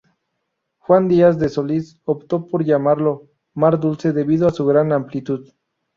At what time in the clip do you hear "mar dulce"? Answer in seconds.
3.53-4.13